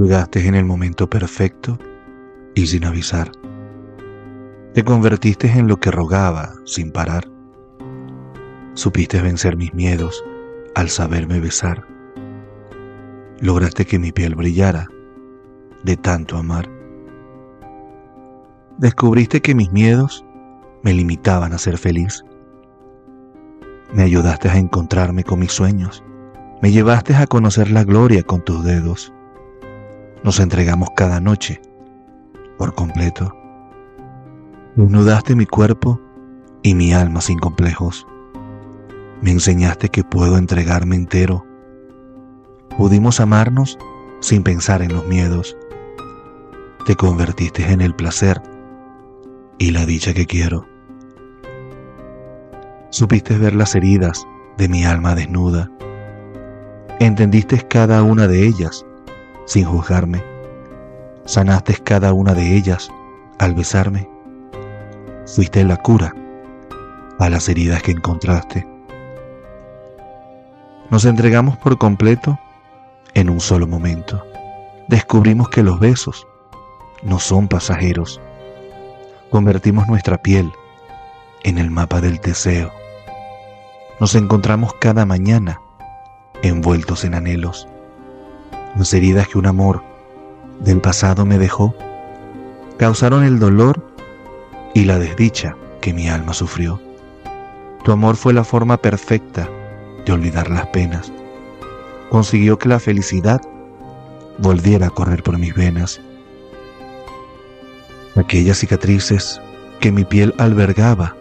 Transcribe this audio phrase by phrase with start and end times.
[0.00, 1.78] Llegaste en el momento perfecto
[2.54, 3.32] y sin avisar.
[4.72, 7.30] Te convertiste en lo que rogaba sin parar.
[8.72, 10.24] Supiste vencer mis miedos
[10.74, 11.86] al saberme besar.
[13.40, 14.88] Lograste que mi piel brillara
[15.84, 16.66] de tanto amar.
[18.78, 20.24] Descubriste que mis miedos
[20.82, 22.24] me limitaban a ser feliz.
[23.92, 26.02] Me ayudaste a encontrarme con mis sueños.
[26.62, 29.12] Me llevaste a conocer la gloria con tus dedos.
[30.22, 31.60] Nos entregamos cada noche
[32.58, 33.34] por completo.
[34.76, 35.98] Desnudaste mi cuerpo
[36.62, 38.06] y mi alma sin complejos.
[39.22, 41.46] Me enseñaste que puedo entregarme entero.
[42.76, 43.78] Pudimos amarnos
[44.20, 45.56] sin pensar en los miedos.
[46.84, 48.42] Te convertiste en el placer
[49.58, 50.66] y la dicha que quiero.
[52.90, 54.26] Supiste ver las heridas
[54.58, 55.70] de mi alma desnuda.
[56.98, 58.84] Entendiste cada una de ellas
[59.50, 60.22] sin juzgarme.
[61.24, 62.88] Sanaste cada una de ellas
[63.40, 64.08] al besarme.
[65.26, 66.14] Fuiste la cura
[67.18, 68.64] a las heridas que encontraste.
[70.88, 72.38] Nos entregamos por completo
[73.14, 74.24] en un solo momento.
[74.86, 76.28] Descubrimos que los besos
[77.02, 78.20] no son pasajeros.
[79.30, 80.52] Convertimos nuestra piel
[81.42, 82.70] en el mapa del deseo.
[83.98, 85.60] Nos encontramos cada mañana
[86.40, 87.66] envueltos en anhelos.
[88.76, 89.82] Las heridas que un amor
[90.60, 91.74] del pasado me dejó
[92.78, 93.84] causaron el dolor
[94.74, 96.80] y la desdicha que mi alma sufrió.
[97.84, 99.48] Tu amor fue la forma perfecta
[100.04, 101.12] de olvidar las penas.
[102.10, 103.40] Consiguió que la felicidad
[104.38, 106.00] volviera a correr por mis venas.
[108.16, 109.40] Aquellas cicatrices
[109.80, 111.16] que mi piel albergaba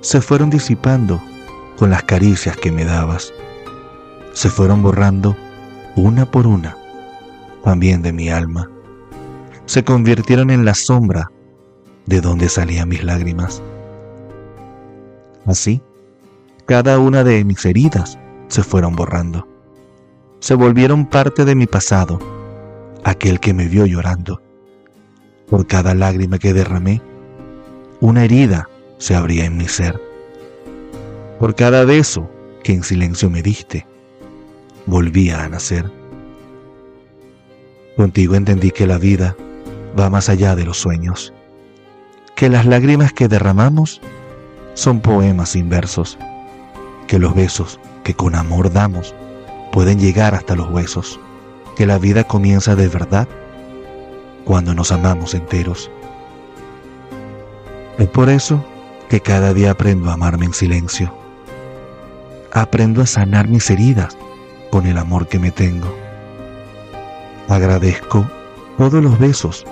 [0.00, 1.20] se fueron disipando
[1.76, 3.32] con las caricias que me dabas.
[4.32, 5.36] Se fueron borrando
[5.96, 6.76] una por una,
[7.64, 8.70] también de mi alma.
[9.64, 11.30] Se convirtieron en la sombra
[12.04, 13.62] de donde salían mis lágrimas.
[15.46, 15.80] Así,
[16.66, 18.18] cada una de mis heridas
[18.48, 19.48] se fueron borrando.
[20.38, 22.18] Se volvieron parte de mi pasado,
[23.02, 24.42] aquel que me vio llorando.
[25.48, 27.00] Por cada lágrima que derramé,
[28.00, 28.68] una herida
[28.98, 30.00] se abría en mi ser.
[31.38, 32.28] Por cada beso
[32.62, 33.86] que en silencio me diste,
[34.86, 35.90] volvía a nacer.
[37.96, 39.36] Contigo entendí que la vida
[39.98, 41.32] va más allá de los sueños,
[42.34, 44.00] que las lágrimas que derramamos
[44.74, 46.18] son poemas sin versos,
[47.06, 49.14] que los besos que con amor damos
[49.72, 51.18] pueden llegar hasta los huesos,
[51.76, 53.28] que la vida comienza de verdad
[54.44, 55.90] cuando nos amamos enteros.
[57.98, 58.64] Es por eso
[59.08, 61.12] que cada día aprendo a amarme en silencio.
[62.52, 64.16] Aprendo a sanar mis heridas
[64.70, 65.94] con el amor que me tengo.
[67.48, 68.28] Agradezco
[68.78, 69.64] todos los besos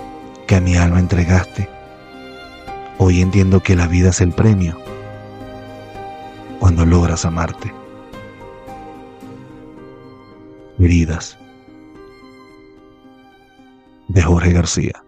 [0.47, 1.69] que a mi alma entregaste.
[2.97, 4.77] Hoy entiendo que la vida es el premio
[6.59, 7.73] cuando logras amarte.
[10.79, 11.37] Heridas
[14.07, 15.04] de Jorge García.